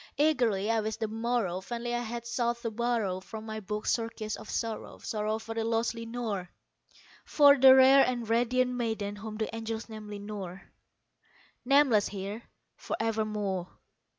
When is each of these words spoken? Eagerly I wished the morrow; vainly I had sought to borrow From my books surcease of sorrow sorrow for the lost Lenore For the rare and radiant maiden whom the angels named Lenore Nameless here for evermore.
Eagerly 0.17 0.71
I 0.71 0.79
wished 0.81 0.99
the 0.99 1.07
morrow; 1.07 1.59
vainly 1.61 1.93
I 1.93 1.99
had 1.99 2.25
sought 2.25 2.59
to 2.63 2.71
borrow 2.71 3.19
From 3.19 3.45
my 3.45 3.59
books 3.59 3.91
surcease 3.91 4.35
of 4.35 4.49
sorrow 4.49 4.97
sorrow 4.97 5.37
for 5.37 5.53
the 5.53 5.63
lost 5.63 5.93
Lenore 5.93 6.49
For 7.23 7.55
the 7.55 7.75
rare 7.75 8.03
and 8.03 8.27
radiant 8.27 8.71
maiden 8.71 9.17
whom 9.17 9.37
the 9.37 9.55
angels 9.55 9.89
named 9.89 10.09
Lenore 10.09 10.63
Nameless 11.65 12.07
here 12.07 12.41
for 12.75 12.97
evermore. 12.99 13.67